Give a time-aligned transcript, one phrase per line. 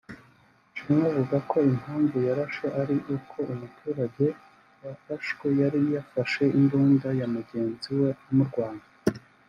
[0.73, 4.25] Ishimwe avuga ko impamvu yarashe ari uko umuturage
[4.81, 8.85] warashwe yari yafashe imbunda ya mugenzi we amurwanya